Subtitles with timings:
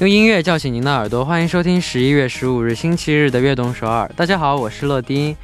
[0.00, 4.08] 用音乐叫醒您的耳朵，欢迎收听十一月十五日星期日的悦动首尔。
[4.14, 5.36] 大家好，我是乐丁。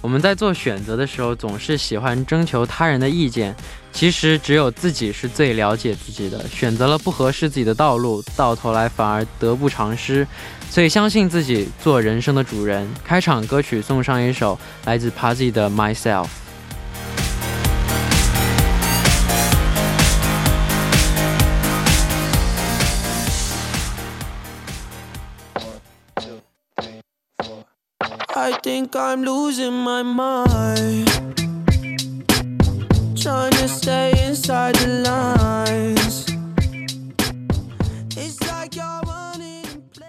[0.00, 3.54] 我们在做选择的时候，总是喜欢征求他人的意见。
[3.92, 6.42] 其实只有自己是最了解自己的。
[6.48, 10.26] 选择了不合适自己的道路，到头来反而得不偿失。
[10.70, 12.88] 所以相信自己，做人生的主人。
[13.04, 16.28] 开场歌曲送上一首来自 Pazzi 的 Myself。
[28.62, 31.08] Think I'm losing my mind.
[33.16, 36.26] Trying to stay inside the lines.
[38.16, 40.06] It's like you're running in place.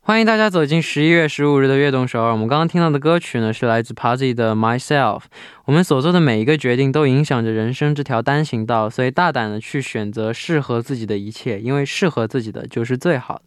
[0.00, 2.32] 欢迎大家走进十一月十五日的悦动首尔。
[2.32, 5.22] 我们刚刚听到的歌曲呢，是来自 Pazzi 的 Myself。
[5.66, 13.42] 我们所做的每一个决定都影响着人生这条单行道，所以大胆的去选择适合自己的一切，因为适合自己的就是最好的。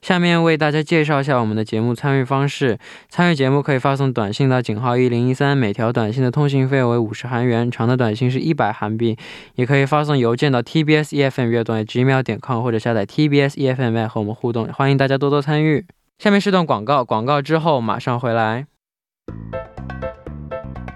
[0.00, 2.78] 下面为大家介绍一下我们的节目参与方式。
[3.08, 9.16] 参与节目可以发送短信到井号一零一三，每条短信的通信费为五十韩元，长的短信是一百韩币。
[9.54, 14.66] 也可以发送邮件到 tbs efm 乐段 gmail 点 com，或者下载 tbs efm 和我们互动。
[14.72, 15.86] 欢迎大家多多参与。
[16.18, 18.66] 下面是段广告，广告之后马上回来。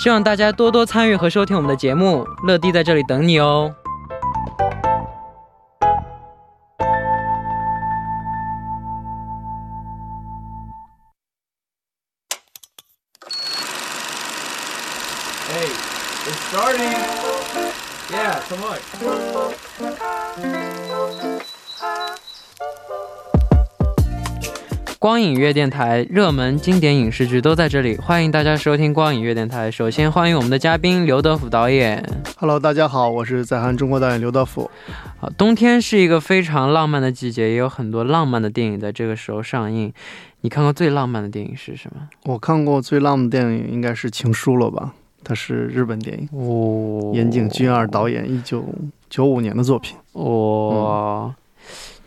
[0.00, 2.26] 希望大家多多参与和收听我们的节目。
[2.42, 3.70] 乐迪在这里等你哦。
[25.00, 29.70] 光影乐电台热门经典影视剧都在这里，欢迎大家收听光影乐电台。
[29.70, 32.06] 首先欢迎我们的嘉宾刘德甫导演。
[32.36, 34.70] Hello，大家好，我是在韩中国导演刘德甫。
[35.18, 39.90] 好，冬天是一个非常浪漫的季节，也有很多浪漫的电影在这个时候上映。
[40.42, 42.06] 你看过最浪漫的电影是什么？
[42.24, 44.92] 我看过最浪漫的电影应该是《情书》了吧？
[45.24, 48.62] 它是日本电影，哦，岩井俊二导演，一九
[49.08, 49.96] 九五年的作品。
[50.12, 51.34] 哦，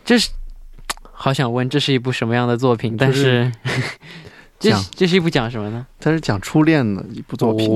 [0.04, 0.30] 这是
[1.24, 2.98] 好想问，这是一部什么样的作品？
[2.98, 3.50] 但是
[4.60, 5.86] 这讲是这是一部讲什么呢？
[5.98, 7.72] 它是讲初恋的一部作品，哦，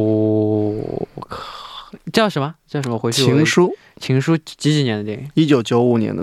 [1.14, 1.40] 我靠
[2.12, 2.54] 叫什么？
[2.66, 2.98] 叫什么？
[2.98, 5.30] 回去情书》，情书几几年的电影？
[5.32, 6.22] 一九九五年的。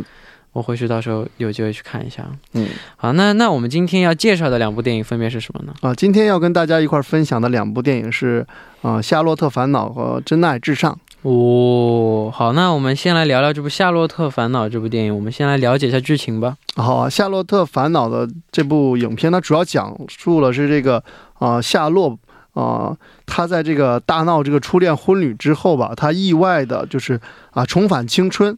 [0.54, 2.24] 我回去到时候有机会去看一下。
[2.54, 5.74] 嗯，好，那那我们今天要介绍的两部电影分别是什么呢？
[5.82, 8.46] 啊，今天要跟大家一块儿分享的两部电影是
[8.84, 10.94] 啊，夏洛特烦恼》和《真爱至上》。
[11.26, 15.16] 哦，好，那我们先来聊聊这部《夏洛特烦恼》这部电影。
[15.16, 16.56] 我们先来了解一下剧情吧。
[16.76, 21.04] 好啊，《夏洛特烦恼》的这部影片，它主要讲述了是这个
[21.40, 22.16] 啊、夏洛
[22.54, 27.20] 啊、他在这个大闹这个初恋婚礼之后吧，他意外的就是
[27.50, 28.56] 啊重返青春，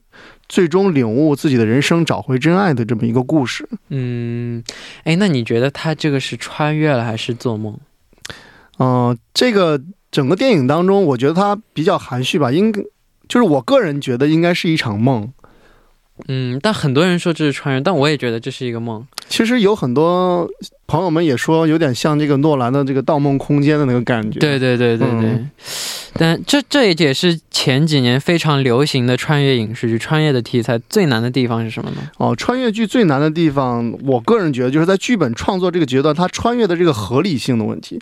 [0.49, 3.65] 最终领悟自己的人生，找回真爱的这么一个故事。
[3.87, 4.61] 嗯，
[5.05, 7.79] 哎，那你觉得他这个是穿越了还是做梦？
[8.79, 9.81] 嗯、这个
[10.17, 12.81] 整个电影当中，我觉得它比较含蓄吧，应该
[13.29, 15.31] 就是我个人觉得应该是一场梦。
[16.27, 19.05] 嗯，但很多人说这是穿越，但我也觉得这是一个梦。
[19.29, 20.49] 其实有很多
[20.87, 24.39] 朋友们也说，有点像这个诺兰的这个《盗梦空间》的那个感觉。
[24.39, 25.29] 对对对对对。
[25.29, 25.51] 嗯
[26.19, 31.97] 但这这也是前几年非常流行的穿越影视剧，穿越的题材最难的地方是什么呢？
[32.17, 38.01] 哦，穿越剧最难的地方，我个人觉得就是在剧本创作这个阶段，它穿越的这个合理性的问题。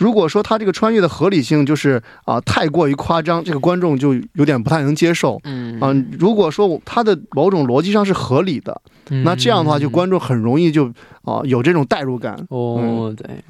[0.00, 5.38] 如果说他这个穿越的合理性就是啊、太过于夸张，这个观众就有点不太能接受。
[5.44, 8.80] 嗯啊、如果说他的某种逻辑上是合理的，
[9.24, 10.86] 那这样的话，就观众很容易就
[11.22, 12.34] 啊、有这种代入感。
[12.48, 13.44] 哦，对，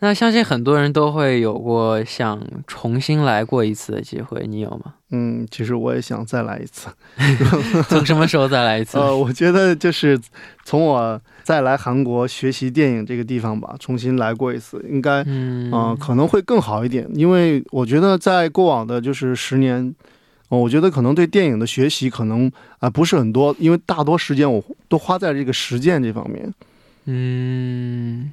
[0.00, 4.94] 那相信很多人都会有过想重新来过一次的机会，你有吗？
[5.10, 6.88] 嗯，其实我也想再来一次。
[7.88, 8.96] 从什么时候再来一次？
[8.96, 10.16] 呃，我觉得就是
[10.64, 19.92] 从我再来韩国学习电影这个地方吧，重新来过一次，应该嗯嗯、可能会更好一点，因为我觉得在过往的就是十年，
[20.50, 22.48] 呃我觉得可能对电影的学习可能
[22.78, 26.54] 啊、不是很多，因为大多时间我都花在这个实践这方面。
[27.06, 28.30] 嗯，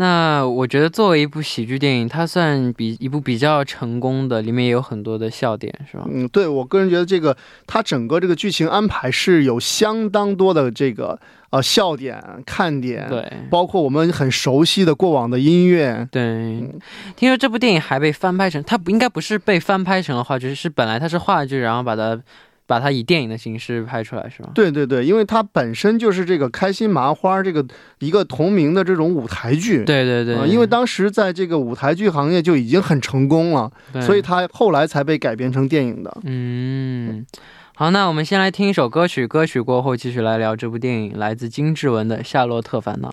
[0.00, 6.06] 那我觉得作为一部喜剧电影，它算比一部比较成功的，里面也有很多的笑点，是吧？
[6.10, 7.36] 嗯，对我个人觉得这个
[7.66, 11.20] 它整个这个剧情安排是有相当多的这个
[11.50, 16.08] 呃笑点、看点，对包括我们很熟悉的过往的音乐。
[16.10, 16.66] 对，
[17.14, 22.18] 听说这部电影还被翻拍成，它不应该不是被翻拍成了话剧，是本来它是话剧，然后把它
[22.70, 24.50] 把它以电影的形式拍出来，是吗？
[24.54, 27.66] 对对对，因为它本身就是这个开心麻花这个
[27.98, 29.84] 一个同名的这种舞台剧。
[29.84, 33.68] 对对对，啊因为当时在这个舞台剧行业就已经很成功了，
[34.06, 36.16] 所以它后来才被改编成电影的。
[36.22, 37.26] 嗯，
[37.74, 43.08] 好，那我们先来听一首歌曲，歌曲过后继续来聊这部电影，来自金志文的《夏洛特烦恼》。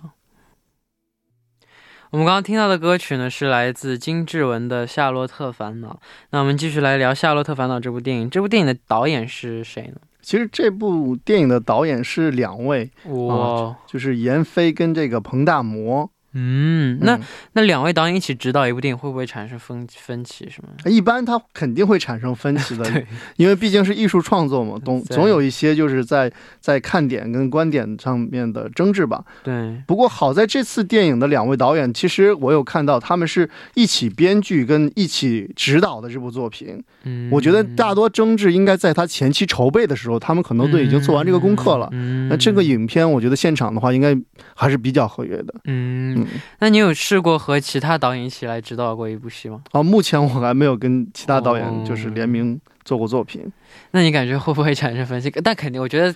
[2.10, 5.90] 我们刚刚听到的歌曲呢，是来自金志文的《夏洛特烦恼》。
[6.30, 8.30] 那我们继续来聊《夏洛特烦恼》这部电影。
[8.30, 10.00] 这部电影的导演是谁呢？
[10.22, 16.10] 其实这部电影的导演是两位，哇，就是闫飞跟这个彭大魔。
[16.34, 17.20] 嗯，那嗯
[17.54, 20.48] 那两位导演一起指导一部电影，会不会产生分分歧？
[20.50, 20.90] 什么？
[20.90, 26.30] 一般他肯定会产生分歧的， 对，因为毕竟是艺术创作嘛，总总有一些就是在
[26.60, 29.24] 在看点跟观点上面的争执吧。
[29.42, 36.82] 对，不过好在这次电影的两位导演，其实我有看到他们是一起编剧跟一起指导的这部作品。
[37.04, 41.88] 嗯，我觉得大多争执应该在他前期筹备的时候，他们可能都已经做完这个功课了。
[41.92, 44.14] 嗯，那这个影片，我觉得现场的话，应该
[44.54, 45.54] 还是比较合约的。
[45.64, 46.26] 嗯，嗯，
[46.60, 49.62] 那你有试过和其他导演一起来指导过一部戏吗？
[49.72, 53.44] 啊，目前我还没有跟其他导哦演就是联名做过作品。
[53.92, 55.30] 那你感觉会不会产生分歧？
[55.42, 56.14] 但肯定，我觉得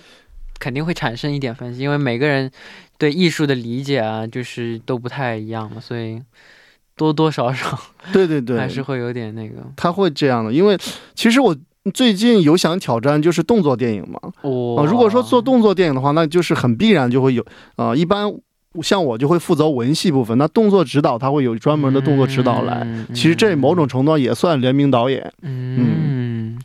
[0.59, 2.49] 肯定会产生一点分歧，因为每个人
[2.97, 6.21] 对艺术的理解啊，就是都不太一样嘛，所以
[6.95, 7.77] 多多少少
[8.13, 9.55] 对对对，还是会有点那个。
[9.75, 10.77] 他会这样的，因为
[11.15, 11.55] 其实我
[11.93, 14.19] 最近有想挑战就是动作电影嘛。
[14.49, 17.45] 哇、啊，如果说做动作电影的话，那就是很必然就会有
[17.75, 18.31] 啊、一般
[18.81, 22.81] 像我就会负责文戏部分，那动作指导他会有专门的动作指导来。
[22.83, 25.31] 嗯其实这某种程度上也算联名导演。
[25.41, 26.57] 嗯，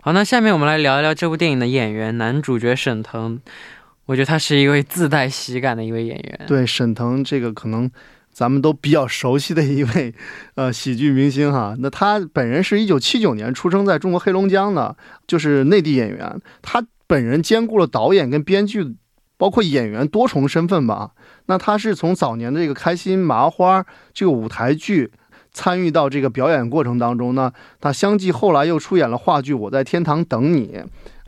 [0.00, 3.40] 好，那下面我们来聊一聊这部电影的演员，男主角沈腾，
[4.04, 6.40] 我觉得他是一位自带喜感的一位演员。
[6.46, 7.90] 对沈腾这个可能
[8.30, 10.14] 咱们都比较熟悉的一位
[10.56, 11.74] 呃喜剧明星哈。
[11.78, 14.94] 那他本人是一九七九年出生在中国黑龙江的，
[15.26, 16.40] 就是内地演员。
[16.60, 18.94] 他本人兼顾了导演跟编剧，
[19.36, 21.10] 包括演员多重身份吧。
[21.46, 25.10] 那他是从早年的这个开心麻花这个舞台剧。
[25.52, 27.50] 参与到这个表演过程当中呢，
[27.80, 30.66] 他相继后来又出演了话剧《我在天堂等你》，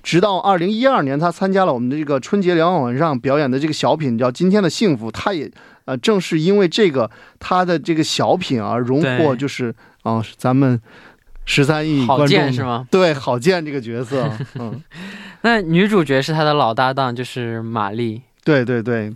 [0.02, 5.50] 直到二零一二年，他参加了我们的这个春节联欢晚会上表演的这个小品叫《今天的幸福》，他也
[5.86, 10.78] 呃正是因为这个他的这个小品而荣获就是啊、咱们
[11.46, 12.86] 十三亿郝观众建是吗？
[12.90, 14.78] 对郝建这个角色， 嗯，
[15.42, 18.22] 那女主角是他的老搭档，就是马丽。
[18.44, 19.14] 对对对，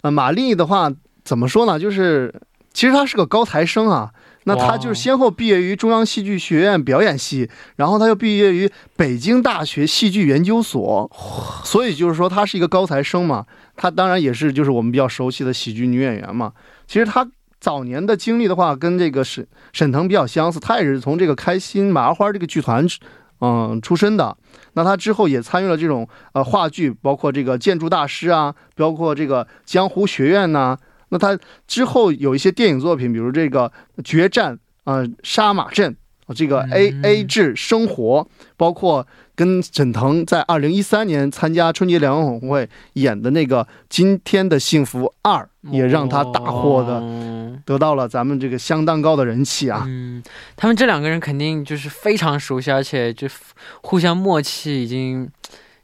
[0.00, 0.90] 呃，马丽的话
[1.24, 1.78] 怎么说呢？
[1.78, 2.34] 就是
[2.72, 4.12] 其实她是个高材生啊。
[4.44, 11.08] 那她就是先后毕业于中央戏剧学院表演系，然后她又毕业于北京大学戏剧研究所，
[11.62, 13.46] 所以就是说她是一个高材生嘛。
[13.76, 16.52] 她当然也是就是我们比较熟悉的喜剧女演员嘛。
[16.88, 17.24] 其实她
[17.60, 22.84] 早年的经历的话，跟这个沈沈腾比较相似，她也是从这个开心麻花这个剧团，
[23.40, 24.36] 嗯出身的。
[24.74, 30.76] 那他之后也参与了这种呃话剧，包括这个建筑大师啊，包括这个江湖学院呐、
[31.10, 33.70] 那他之后有一些电影作品，比如这个
[34.02, 34.54] 《决战》
[34.84, 35.92] 啊、呃杀马镇》
[36.26, 37.02] 啊，这个 A 嗯。
[37.04, 38.26] A 制生活，
[38.56, 39.06] 包括
[39.42, 49.82] 跟沈腾在二零一三年参加春节联欢晚会演的那个《今天的幸福二》，也让他大获的哦得到了咱们这个相当高的人气啊。
[49.88, 50.22] 嗯，
[50.54, 53.26] 他们这两个人肯定就是非常熟悉，而且就
[53.80, 55.28] 互相默契，已经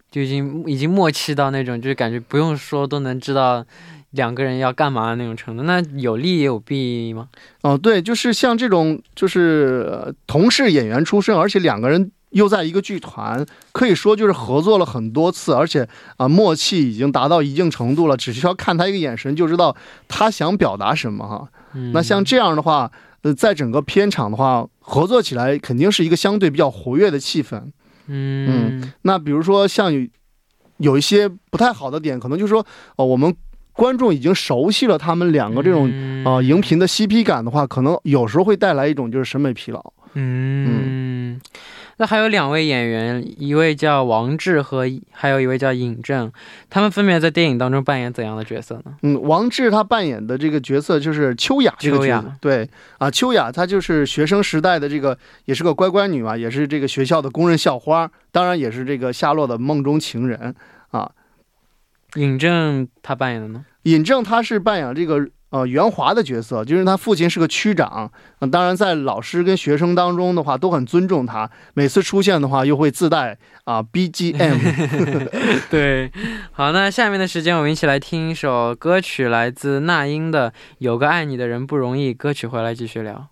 [0.08, 3.64] 就已经已经默契到那种，就是感觉不用说都能知道
[4.10, 5.64] 两个人要干嘛的那种程度。
[5.64, 7.28] 那有利也有弊吗？
[7.62, 19.74] 哦、对，就是像这种就是、呃同是演员出身，而且两个人又在一个剧团，可以说就是合作了很多次，而且啊、默契已经达到一定程度了，只需要看他一个眼神就知道
[20.06, 21.48] 他想表达什么哈。
[21.74, 22.90] 嗯，那像这样的话，
[23.22, 27.62] 呃，在整个片场的话，合作起来肯定是一个相对比较活跃的气氛。
[28.06, 30.06] 嗯那比如说像有
[30.78, 32.64] 有一些不太好的点，可能就是说，
[32.96, 33.34] 哦、我们
[33.72, 39.92] 观众已经熟悉了他们两个这种嗯啊、荧屏的 CP 感的话，可能有时候会带来一种就是审美疲劳。
[40.14, 40.87] 嗯，
[41.98, 46.32] 那还有两位演员，一位叫王志和还有一位叫尹正，
[46.70, 48.96] 他们分别在电影当中扮演怎样的角色呢？
[49.02, 60.54] 嗯，王志他扮演的这个角色就是秋雅这个角色，对啊，秋雅她就是学生时代的这个，也是个乖乖女嘛，也是这个学校的公认校花，当然也是这个夏洛的梦中情人
[60.90, 61.10] 啊。
[62.14, 63.64] 尹正他扮演的呢？
[63.82, 75.28] 尹正他是扮演这个呃袁华的角色，就是他父亲是个区长，呃当然在老师跟学生当中的话都很尊重他，每次出现的话又会自带啊、BGM。
[75.70, 76.12] 对，
[76.52, 82.14] 好，那下面的时间我们一起来听一首歌曲，来自那英的《有个爱你的人不容易》。
[82.16, 83.28] 歌曲回来继续聊。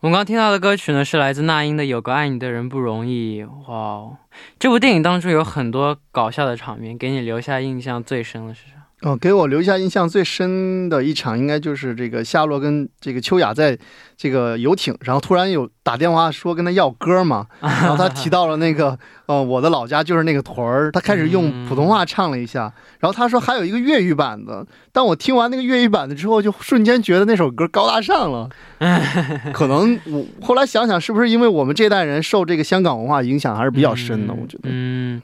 [0.00, 3.42] 我们刚听到的歌曲呢，是来自那英的《有个爱你的人不容易》。
[3.66, 4.16] 哇哦，
[4.58, 8.87] 这部电影当中有很多搞笑的场面，给你留下印象最深的是啥？
[9.02, 13.78] 哦，给我留下印象最深的一场，应该就是这个夏洛跟这个秋雅在
[14.16, 22.62] 这个游艇，然后突然有打电话说跟他要歌嘛， 然后他提到了那个，呃，我的老家就是那个屯儿，他开始用普通话唱了一下，
[22.98, 28.48] 然后他说还有一个粤语版的，但我听完那个粤语版的之后，就瞬间觉得那首歌高大上了，
[29.54, 34.64] 可能我后来想想，是不是因为我们这代人受这个香港文化影响还是比较深的，我觉得。
[34.64, 35.22] 嗯，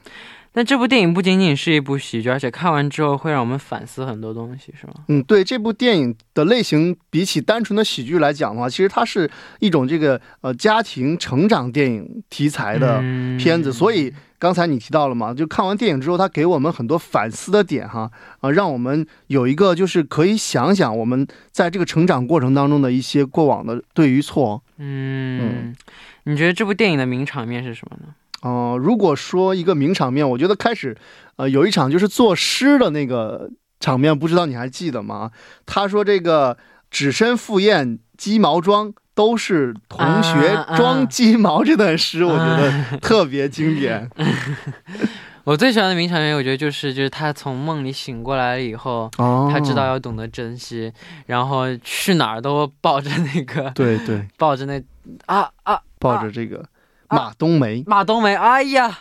[0.56, 4.94] 但这部电影不仅仅是一部喜剧，而且看完之后会让我们反思很多东西，是吗？
[5.08, 18.08] 嗯，对，这部电影的类型比起单纯的喜剧来讲的话，其实它是一种这个呃家庭成长电影题材的嗯片子，所以刚才你提到了嘛，就看完电影之后，它给我们很多反思的点哈，
[18.38, 24.62] 啊、让我们有一个就是可以想想我们在这个成长过程当中的一些过往的对与错。
[24.78, 25.74] 嗯，
[26.22, 28.14] 你觉得这部电影的名场面是什么呢？
[28.44, 30.94] 呃，如果说一个名场面，我觉得开始，
[31.36, 35.30] 呃，有一场就是作诗的那个场面，不知道你还记得吗？
[35.64, 36.58] 他说这个
[36.90, 44.10] 只身赴宴鸡毛装，都是同学装鸡毛这段诗，我觉得 特别经典。
[45.44, 50.92] 我最喜欢的名场面，我觉得就是就是他从梦里醒过来了以后，哦他知道要懂得珍惜，
[51.26, 54.82] 然后去哪儿都抱着那个对对，抱着那
[55.26, 56.64] 啊啊抱着这个啊
[57.14, 59.00] 马冬梅，马冬梅，哎呀，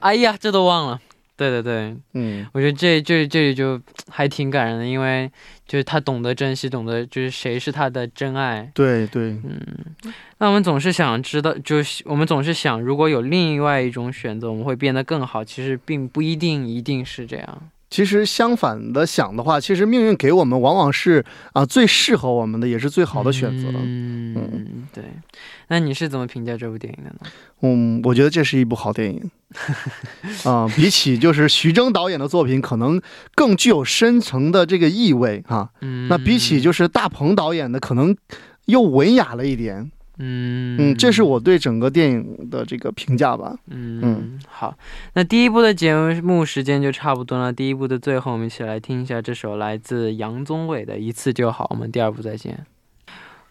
[0.00, 1.00] 哎呀，这都忘了。
[1.36, 3.80] 对对对，嗯我觉得这这这里就
[4.10, 5.30] 还挺感人的，因为
[5.68, 8.68] 就是他懂得珍惜，懂得就是谁是他的真爱。
[8.74, 9.60] 对对，嗯，
[10.38, 15.44] 那我们总是想知道，就是我们总是想，如果有另外一种选择，我们会变得更好。
[15.44, 17.70] 其实并不一定一定是这样。
[17.90, 23.68] 其实相反的想的话，其实命运给我们往往是啊、最适合我们的，也是最好的选择。
[23.72, 25.04] 嗯，对。
[25.68, 27.18] 那你是怎么评价这部电影的呢？
[27.62, 29.30] 嗯，我觉得这是一部好电影。
[30.44, 33.00] 啊、比起就是徐峥导演的作品，可能
[33.34, 38.14] 更具有深层的这个意味哈、嗯，那比起就是大鹏导演的，可能
[38.66, 39.90] 又文雅了一点。
[40.18, 43.56] 嗯嗯，这是我对整个电影的这个评价吧。
[43.68, 44.76] 嗯嗯好，
[45.14, 47.52] 那第一部的节目时间就差不多了。
[47.52, 51.64] 第一部的最后，我们一起来听一下这首来自杨宗纬的《一次就好》。
[51.70, 52.66] 我们第二部再见。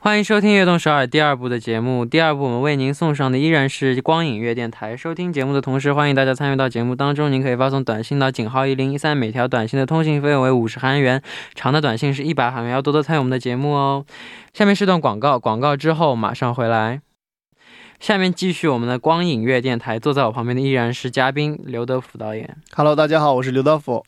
[0.07, 2.05] 欢迎收听《悦动首尔》第二部的节目。
[2.05, 4.95] 第二部我们为您送上的依然是光影乐电台。
[4.95, 7.29] 收听节目的同时，欢迎大家参与到节目当中。
[7.29, 11.21] 您可以发送短信到井号一零一三，每条短信的通信费用为五十韩元，
[11.55, 12.71] 长的短信是一百韩元。
[12.71, 14.05] 要多多参与我们的节目哦。
[14.53, 17.01] 下面是段广告，广告之后马上回来。
[17.99, 22.55] 下面继续我们的光影乐电台，坐在我旁边的依然是嘉宾刘德福导演。
[22.73, 24.05] Hello，大家好，我是刘德福。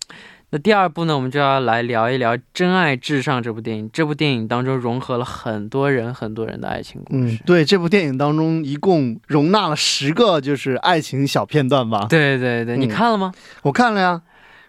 [0.51, 3.89] 那第二部呢，我们就要来聊一聊《真爱至上》这部电影。
[3.93, 12.07] 这部电影当中融合了很多人、很多人的爱情故嗯事。，对，这部电影当中一共容纳了十个就是爱情小片段吧。
[12.09, 13.31] 对对对，你嗯看了吗？
[13.61, 14.21] 我看了呀。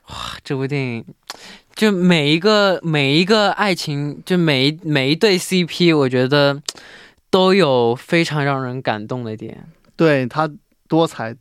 [0.08, 1.04] 哇这部电影，
[1.74, 6.60] 就每一个每一个爱情，就每一每一对 CP，我觉得
[7.30, 9.66] 都有非常让人感动的点。
[9.96, 10.50] 对他
[10.88, 11.36] 多彩，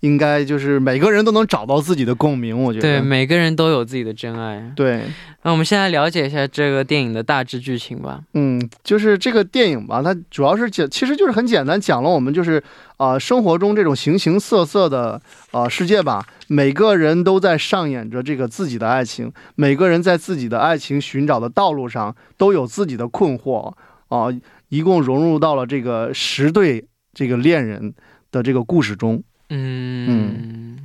[0.00, 2.62] 应该就是每个人都能找到自己的共鸣。
[2.62, 4.72] 我觉得对，得，每个人都有自己的真爱。
[4.74, 5.02] 对，
[5.42, 8.20] 那我们现在了解一下这个电影的大致剧情吧。
[8.34, 12.62] 嗯，就是这个电影吧，它主要是讲，其实就是很简单，讲了我们就是
[12.96, 23.72] 啊、呃生活中这种形形色色的啊、呃世界吧，每个人都在上演着这个自己的爱情，每个人在自己的爱情寻找的道路上都有自己的困惑
[24.08, 24.28] 啊、
[24.70, 27.94] 一共融入到了这个十对这个恋人
[28.30, 29.22] 的这个故事中。
[29.50, 30.78] 嗯，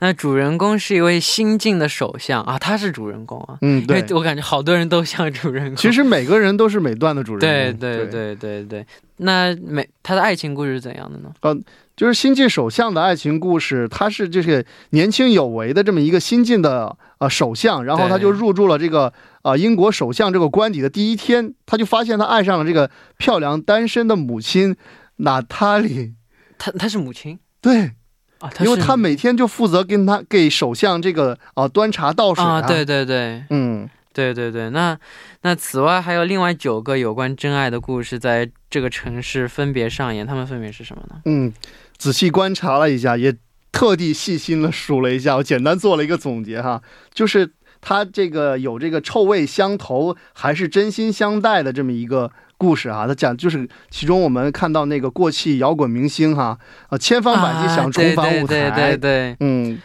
[0.00, 5.76] 那主人公是一位新晋的首相啊，他是主人公啊，嗯，对，我感觉好多人都像主人公。
[5.76, 7.80] 其实每个人都是每段的主人公。
[7.80, 8.86] 对对对对对，
[9.16, 11.32] 那每他的爱情故事是怎样的呢？
[11.40, 11.56] 呃
[11.96, 19.10] 就是新晋首相的爱情故事，他是这个年轻有为的这么一个新晋的呃首相，然后他就入住了这个
[19.40, 24.76] 呃英国首相这个官邸的第一天，他就发现他爱上了这个漂亮单身的母亲
[25.16, 26.12] 娜塔莉。
[26.58, 27.90] 他他是母亲对，
[28.38, 34.96] 啊，因为他每天就负责跟他给首相这个啊端茶倒水啊，对，对对嗯，对对对，那
[35.42, 41.20] 那此外还有另外九个有关真爱的故事在这个城市分别上演，他们分别是什么呢？
[41.24, 41.52] 嗯，
[41.96, 43.34] 仔细观察了一下，也
[43.72, 46.80] 特地细心的数了一下，我简单做了一个总结哈，
[47.12, 53.06] 就是他这个有这个臭味相投还是真心相待的这么一个故事啊。
[53.06, 56.58] 他讲就是其中我们看到那个过气摇滚明星哈
[56.88, 59.78] 啊，千方百计想重返舞台，啊、对对对对，嗯。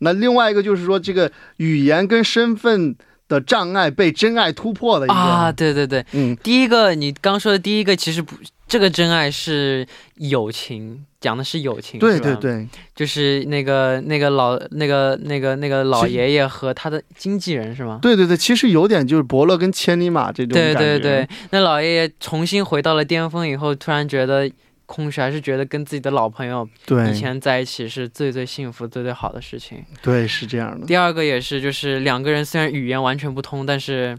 [0.00, 2.94] 那另外一个就是说，这个语言跟身份
[3.26, 8.36] 的障碍被真爱突破的一个啊，对对对，嗯，第一个你刚说的第一个其实不，
[8.68, 17.98] 这个真爱是友情，讲的是友情，对对对，就是那个那个老那个那个那个老爷爷和他的经纪人是吗？
[18.02, 24.50] 对对对，其实有点就是伯乐跟千里马这种对对对，那老爷爷重新回到了巅峰以后，突然觉得。
[24.90, 29.84] 空虚，还是觉得跟自己的老朋友对以前在一起是最最幸福、最最好的事情。
[30.00, 30.86] 对，是这样的。
[30.86, 34.18] 第二个也是，就是两个人虽然语言完全不通，但是，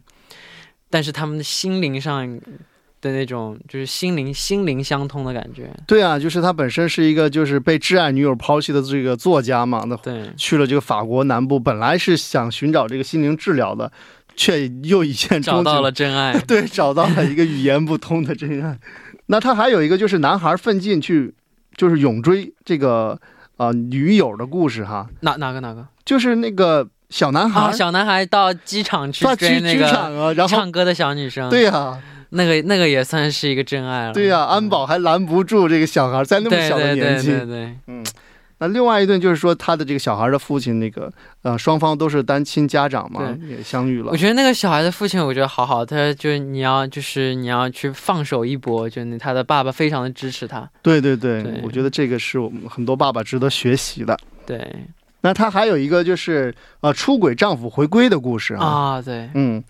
[0.87, 2.39] 但是他们的心灵上
[3.01, 5.69] 的那种，就是心灵心灵相通的感觉。
[5.87, 13.91] 对啊，就是他本身是一个就是被挚爱女友抛弃的这个作家嘛，那对去了这个法国南部，本来是想寻找这个心灵治疗的，
[14.35, 16.37] 却又一见找到了真爱。
[16.47, 18.77] 对，找到了一个语言不通的真爱。
[19.27, 21.33] 那他还有一个就是男孩奋进去，
[21.77, 23.19] 就是勇追这个
[23.57, 25.07] 呃女友的故事哈。
[25.21, 25.87] 哪哪个哪个？
[26.03, 31.47] 就是那个小男孩，啊、小男孩到机场去追那个唱歌的小女生。
[31.51, 34.13] 对呀、啊，那个那个也算是一个真爱了。
[34.13, 37.27] 对呀、啊，安保还拦不住这个小孩，在那么小的年纪。
[37.27, 38.05] 对对对对嗯。
[38.61, 41.09] 那另外一段就是说，他的这个小孩的父亲，那个
[41.43, 44.11] 呃，双方都是单亲家长嘛，也相遇了。
[44.11, 50.69] 我觉得那个小孩的父亲，我觉得好好，他就是你要就是你要去放手一搏，就他的爸爸非常的支持他。
[50.81, 54.17] 对对对，对我觉得这个是我们很多爸爸值得学习的。
[54.45, 54.61] 对。
[55.21, 58.65] 那他还有一个就是呃，出轨丈夫回归的故事啊。
[58.65, 59.63] 啊，对，嗯，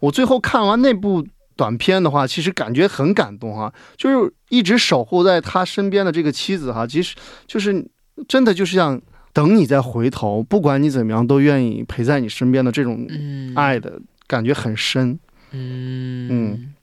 [0.00, 7.14] 我最后看完那部短片的话，其实感觉很感动哈，就是一直守护在他身边的这个妻子哈，其实
[7.46, 7.86] 就是。
[8.28, 13.04] 真的就是像等你再回头，不管你怎么样，都愿意陪在你身边的这种
[13.56, 15.18] 爱的感觉很深。
[15.50, 16.74] 嗯嗯，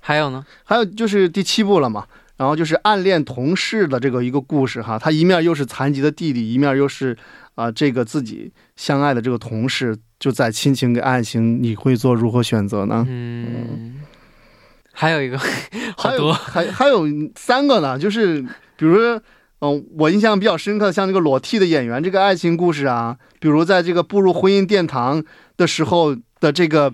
[0.00, 0.44] 还有呢？
[0.64, 2.04] 还有就是第七部了嘛，
[2.38, 7.16] 然后就是暗恋同事的这个一个故事哈，他一面又是残疾的弟弟，一面又是
[7.54, 13.06] 啊、呃、这个自己相爱的这个同事，就在亲情跟爱情，你会做如何选择呢？
[13.08, 14.00] 嗯，
[15.00, 15.38] 还有一个，
[15.96, 18.42] 还有还还有三个呢，就是
[18.76, 19.20] 比如说。
[19.62, 25.22] 嗯，我印象比较深刻的，像这个裸替的演员这个爱情故事啊，比如在这个步入婚姻殿堂
[25.58, 26.90] 的时候的这个，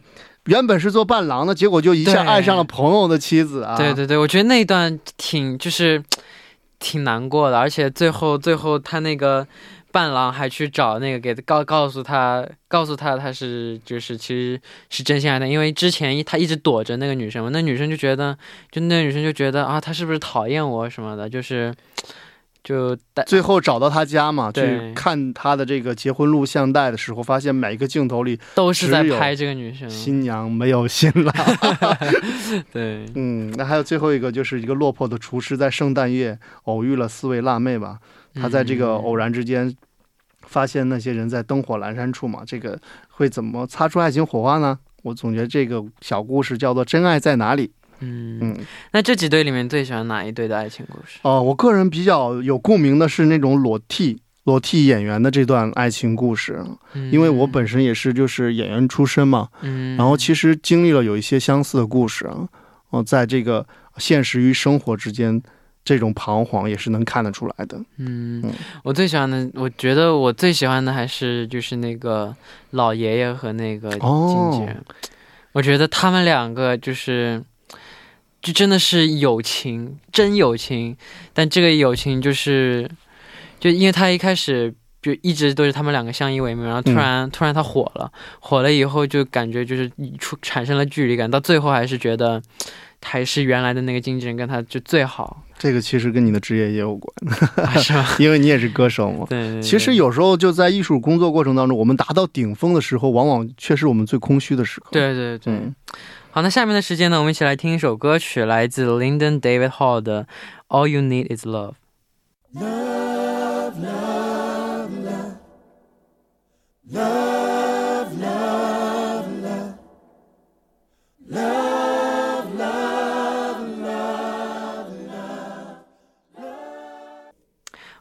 [0.47, 3.77] 原本是做伴郎的，结果就一下爱上了朋友的妻子啊。
[3.77, 6.03] 对对对，我觉得那一段挺就是
[6.81, 9.47] 挺难过的，而且最后最后他那个
[9.97, 18.37] 伴郎还去找那个给告告诉他告诉他他是就是其实是真心爱的，因为之前他一直躲着那个女生嘛，那女生就觉得
[18.71, 21.73] 就那女生就觉得啊他是不是讨厌我什么的，就是。
[22.67, 31.33] 就最后找到他家嘛，去看他的这个结婚录像带的时候，发现每一个镜头里都是在拍这个女生，新娘没有新郎。
[32.75, 38.01] 对，嗯，那还有最后一个，就是一个落魄的厨师在圣诞夜偶遇了四位辣妹吧，
[38.35, 39.73] 他在这个偶然之间
[40.47, 42.81] 发现那些人在灯火阑珊处嘛，这个
[43.11, 44.79] 会怎么擦出爱情火花呢？
[45.03, 47.69] 我总结这个小故事叫做《真爱在哪里》。
[48.01, 48.57] 嗯嗯，
[48.93, 51.19] 那这几对里面最喜欢哪一对的爱情故事？
[51.23, 62.47] 哦、呃，我个人比较有共鸣的是那种裸替裸替演员的这段爱情故事，嗯、因为我本身也是就是演员出身嘛，嗯，然后其实经历了有一些相似的故事啊，
[62.91, 65.43] 哦、呃，在这个现实与生活之间，
[65.87, 67.79] 这种彷徨也是能看得出来的。
[67.97, 68.53] 嗯，嗯
[68.85, 72.37] 我最喜欢的，我觉得我最喜欢的还是就是那个
[72.73, 74.85] 老爷爷和那个经纪人，哦、
[75.53, 77.43] 我觉得他们两个就是。
[78.43, 80.97] 就真的是友情，真友情，
[81.33, 82.89] 但这个友情就是，
[83.59, 84.73] 就因为他一开始
[85.03, 92.41] 就一直都是他们两个相依为命，然后突然、嗯、突然他火了，火了以后就感觉就是出产生了距离感，到最后还是觉得
[93.09, 95.45] 还是原来的那个经纪人跟他就最好。
[95.57, 98.05] 这个其实跟你的职业也有关，啊、是吗？
[98.19, 99.25] 因为你也是歌手嘛。
[99.29, 99.63] 对，对，对。
[99.63, 104.89] 其实有时候就在艺术工作过程当中，我们达到顶峰的时候，往往却是我们最空虚的时刻。
[104.91, 105.55] 对对对。
[105.55, 105.75] 嗯
[106.33, 110.25] 好，那下面的时间呢，我们一起来听一首歌曲，来自 Lyndon David Hall 的
[110.69, 111.73] 《All You Need Is Love》。
[112.61, 113.16] Love,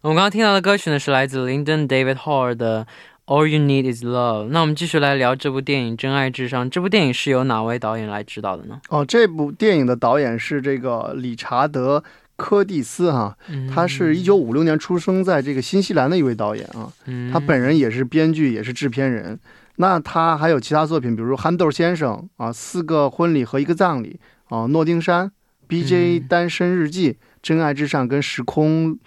[0.06, 2.86] 我们刚刚听到的歌曲呢，是来自 Lyndon David Hall 的。
[3.26, 4.50] All you need is love。
[4.50, 6.63] 那我们继续来聊这部电影《真爱至上》。
[6.70, 8.80] 这部电影是由哪位导演来指导的呢？
[8.89, 11.98] 哦，这部电影的导演是这个理查德·
[12.36, 16.94] 柯蒂斯哈，嗯、他是一九五六年出生在这个新西兰的一位导演啊。
[17.08, 19.39] 嗯、他本人也是编剧，也是制片人。
[19.78, 24.20] 那他还有其他作品，比如《憨豆先生》啊，《四个婚礼和一个葬礼》
[24.56, 25.26] 啊，《诺丁山》
[25.68, 26.20] ，B.J.
[26.20, 29.00] 嗯单身日记，真爱至上》跟时空，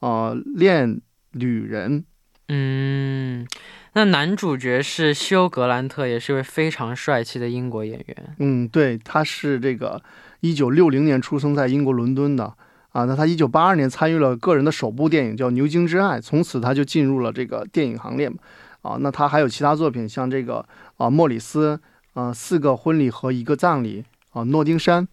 [0.00, 1.00] 啊，恋
[1.32, 2.04] 旅人。
[2.48, 3.46] 嗯，
[3.92, 8.36] 那男主角是休·格兰特，也是一位非常帅气的英国演员。
[8.38, 10.02] 嗯，对，他是这个
[10.40, 12.54] 一九六零年出生在英国伦敦的
[12.90, 13.04] 啊。
[13.04, 18.36] 那他一九八二年参与了个人的首部电影叫《牛津之爱》，从此他就进入了这个电影行列嘛。
[18.80, 20.64] 啊，那他还有其他作品，像这个
[20.96, 21.78] 啊莫里斯
[22.14, 25.06] 啊四个婚礼和一个葬礼啊诺丁山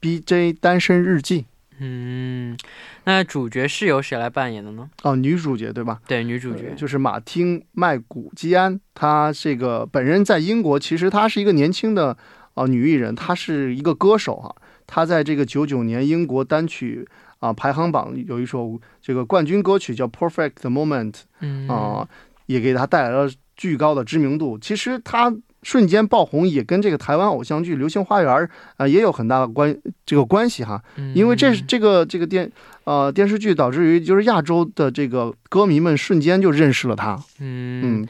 [0.00, 0.52] ，B.J.
[0.54, 1.46] 单身日记
[1.78, 2.56] 嗯，
[3.04, 4.88] 那主角是由谁来扮演的呢？
[5.02, 6.00] 哦女主角对吧？
[6.06, 6.74] 对，女主角呃。
[6.74, 12.16] 就是马汀麦古基安，她这个本人在英国，其实她是一个年轻的
[12.54, 14.54] 啊、女艺人，她是一个歌手哈、
[14.86, 17.06] 她在这个九九年英国单曲
[17.40, 22.08] 啊、排行榜有一首这个冠军歌曲叫《Perfect Moment》嗯啊、
[22.46, 24.56] 也给她带来了巨高的知名度。
[24.58, 28.32] 其实她瞬间爆红，也跟这个台湾偶像剧《流星花园》
[28.76, 30.80] 啊、也有很大的关这个关系哈。
[31.14, 32.48] 因为这是嗯这个这个电
[32.84, 37.18] 呃电视剧导致于就是亚洲的这个歌迷们瞬间就认识了他。
[37.40, 38.08] 嗯，嗯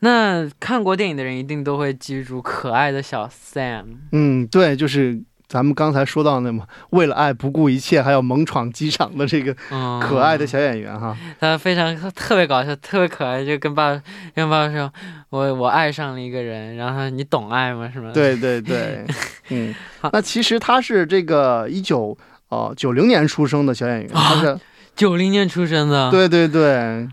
[0.00, 3.84] 那看过电影的人一定都会记住可爱的小 Sam。
[4.12, 5.22] 嗯，对，就是
[5.54, 11.16] 咱们刚才说到那么为了爱不顾一切，还要猛闯机场的这个嗯，可爱的小演员哈。
[11.38, 13.92] 他非常特别搞笑，特别可爱，就跟爸
[14.34, 14.92] 跟爸爸说，
[15.30, 17.88] 我我爱上了一个人，然后你懂爱吗？
[17.94, 19.04] 是吗？，对对对，
[19.50, 24.58] 嗯好，那其实他是这个一九呃九零年出生的小演员，他是
[24.96, 27.08] 九零年出生的。，对对对。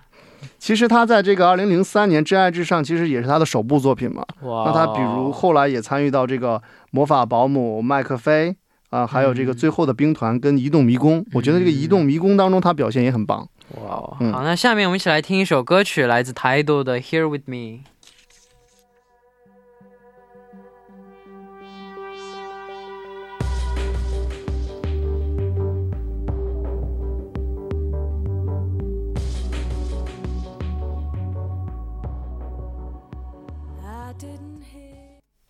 [0.62, 4.24] 其实他在这个二零零三年《真爱至上》其实也是他的首部作品嘛。
[4.44, 6.60] 哇，那他比如后来也参与到这个
[6.92, 8.56] 《魔法保姆》麦克菲
[8.92, 11.26] 啊，还有这个嗯最后的兵团跟移动迷宫。
[11.34, 13.48] 我觉得这个移动迷宫当中他表现也很棒。
[13.72, 17.56] 哇，嗯好，那下面我们一起来听一首歌曲，来自 Tidal 的《Here with Me》。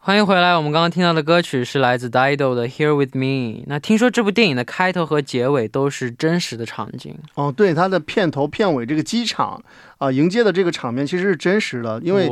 [0.03, 3.61] 欢迎回来，我们刚刚听到的歌曲是来自 Dido 的《Here with Me》。
[3.67, 9.63] 那听说这部电影的开头和结尾都是真实的场景，哦，对，它的片头片尾这个机场
[9.99, 12.25] 啊、迎接的这个场面其实是真实的，因为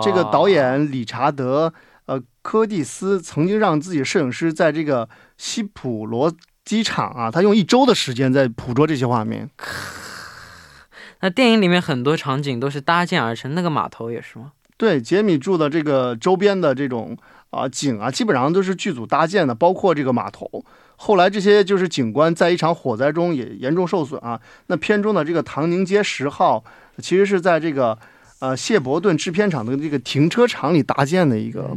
[0.00, 1.74] 这个导演理查德
[2.06, 6.32] 呃科蒂斯曾经让自己摄影师在这个西普罗
[6.64, 9.50] 机场啊，他用一周的时间在捕捉这些画面。
[11.20, 14.52] 那电影里面很多场景都是搭建而成，那个码头也是吗？
[14.78, 17.14] 对，杰米住的这个周边的这种
[17.50, 20.64] 啊、景啊，基本上都是剧组搭建的，包括这个码头。
[20.96, 24.40] 后来这些就是景观在一场火灾中也严重受损啊。
[24.68, 26.62] 那片中的这个唐宁街十号，
[26.98, 27.98] 其实是在这个
[28.38, 31.76] 呃谢伯顿制片厂的这个停车场里搭建的一个。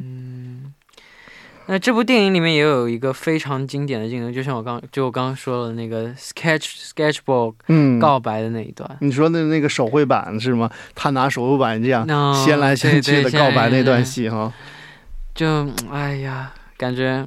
[1.72, 10.70] 那这部电影里面也有一个非常经典的镜头，就像我刚就我刚刚说的那个 sketch sketchbook 嗯，告白的那一段，你说的那个手绘板是吗？
[10.94, 14.52] 他拿手绘板这样嗯掀来掀去的告白那段戏哈。
[15.34, 17.26] 就哎呀，感觉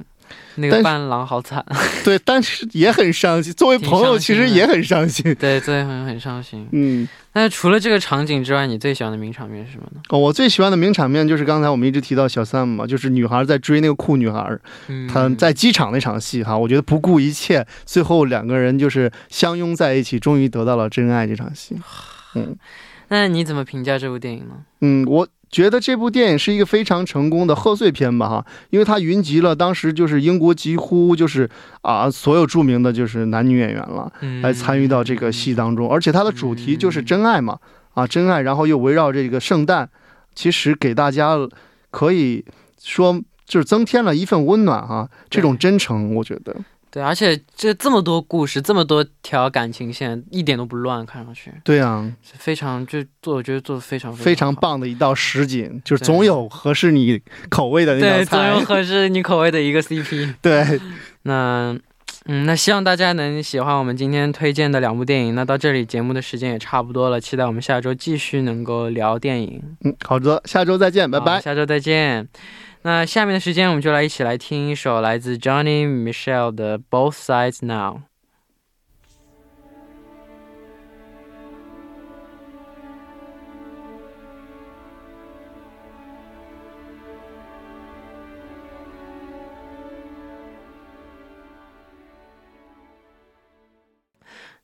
[0.55, 1.63] 那个伴郎好惨，
[2.03, 3.51] 对，但是也很伤心。
[3.53, 5.35] 作为朋友，其实也很伤心。
[5.35, 6.67] 对，最后很伤心。
[6.71, 10.01] 嗯，那除了这个场景之外，你最喜欢的名场面是什么呢？
[10.09, 14.57] 哦我最喜欢的名场面就是刚才我们一直提到小 Sam 嘛，就是女孩在追那个酷女孩，
[14.87, 21.75] 嗯她在机场那场戏哈，我觉得不顾一切，最后两个人就是相拥在一起，终于得到了真爱这场戏。
[22.35, 22.55] 嗯
[23.07, 24.55] 那你怎么评价这部电影呢？
[24.81, 31.49] 嗯，我觉得这部电影是一个非常成功的贺岁片吧哈，因为它云集了当时就是英国几乎就是
[31.81, 34.11] 啊所有著名的就是男女演员了。
[34.21, 37.57] 嗯，来参与到这个戏当中，而且它的主题就是真爱嘛，
[37.93, 39.89] 啊，真爱，然后又围绕这个圣诞，
[40.33, 41.37] 其实给大家
[41.91, 42.43] 可以
[42.81, 46.55] 说就是增添了一份温暖哈、这种真诚，我觉得，
[46.95, 54.61] 对，而且这这么多故事，这么多条感情线，一点都不乱，看上去对啊，是非常就做，我觉得做的非常非常好。
[54.61, 60.35] 棒的一道实景，就是总有合适你口味的那对，道菜，总有合适你口味的一个 CP。
[60.41, 60.79] 对，
[61.23, 61.77] 那，
[62.27, 65.35] 嗯，那希望大家能喜欢我们今天推荐的两部电影。
[65.35, 69.61] 那到这里节目的时间也差不多了，期待我们下周继续能够聊电影。
[69.83, 71.41] 嗯，好的，下周再见，拜拜。
[71.41, 72.29] 下周再见。
[72.84, 77.96] 那下面的时间，我们就来一起来听一首来自 Johnny Michelle 的《Both Sides Now》。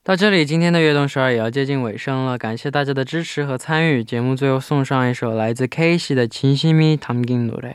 [0.03, 4.01] 到这里，今天的悦动十二也要接近尾声了，感谢大家的支持和参与。
[4.01, 7.73] 节目最后送上一首来自 K 系的《진심이담긴노래》，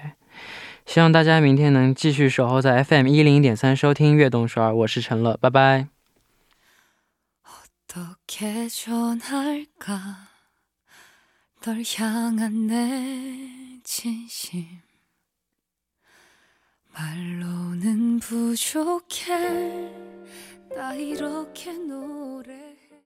[0.86, 5.88] 希望大家明天能继续守候在 FM 一零点三收听悦动十二，我是陈乐，拜拜。
[7.44, 10.28] 어떻게 전할까
[11.62, 14.66] 널 향한 내 진심
[16.92, 19.90] 말로는 부족해
[20.74, 22.65] 나 이렇게 노래